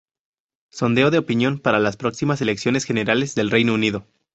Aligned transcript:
Sondeo 0.71 1.11
de 1.11 1.19
opinión 1.19 1.59
para 1.59 1.77
las 1.77 1.95
próximas 1.95 2.41
elecciones 2.41 2.85
generales 2.85 3.35
del 3.35 3.51
Reino 3.51 3.75
Unido. 3.75 4.07